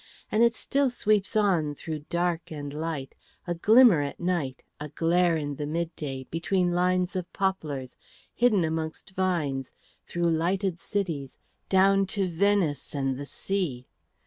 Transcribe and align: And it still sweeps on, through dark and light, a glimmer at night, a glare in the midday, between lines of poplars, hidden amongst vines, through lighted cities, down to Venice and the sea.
And 0.31 0.41
it 0.41 0.55
still 0.55 0.89
sweeps 0.89 1.35
on, 1.35 1.75
through 1.75 2.05
dark 2.09 2.51
and 2.51 2.73
light, 2.73 3.13
a 3.45 3.53
glimmer 3.53 4.01
at 4.01 4.19
night, 4.19 4.63
a 4.79 4.89
glare 4.89 5.37
in 5.37 5.57
the 5.57 5.67
midday, 5.67 6.23
between 6.31 6.71
lines 6.71 7.15
of 7.15 7.31
poplars, 7.33 7.97
hidden 8.33 8.63
amongst 8.63 9.11
vines, 9.11 9.73
through 10.03 10.31
lighted 10.31 10.79
cities, 10.79 11.37
down 11.69 12.07
to 12.17 12.27
Venice 12.27 12.95
and 12.95 13.15
the 13.19 13.27
sea. 13.27 13.85